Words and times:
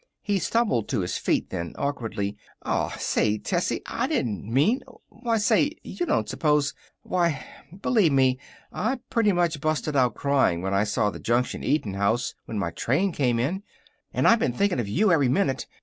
He 0.23 0.39
stumbled 0.39 0.87
to 0.89 1.01
his 1.01 1.19
feet, 1.19 1.51
then, 1.51 1.75
awkwardly. 1.77 2.35
"Aw, 2.63 2.89
say, 2.97 3.37
Tessie, 3.37 3.83
I 3.85 4.07
didn't 4.07 4.51
mean 4.51 4.81
why, 5.09 5.37
say 5.37 5.73
you 5.83 6.07
don't 6.07 6.27
suppose 6.27 6.73
why, 7.03 7.45
believe 7.83 8.11
me, 8.11 8.39
I 8.73 8.97
pretty 9.11 9.31
near 9.31 9.47
busted 9.61 9.95
out 9.95 10.15
cryin' 10.15 10.63
when 10.63 10.73
I 10.73 10.85
saw 10.85 11.11
the 11.11 11.19
Junction 11.19 11.63
eatin' 11.63 11.93
house 11.93 12.33
when 12.45 12.57
my 12.57 12.71
train 12.71 13.11
came 13.11 13.37
in. 13.37 13.61
And 14.11 14.27
I 14.27 14.35
been 14.37 14.53
thinking 14.53 14.79
of 14.79 14.87
you 14.87 15.11
every 15.11 15.29
minute. 15.29 15.67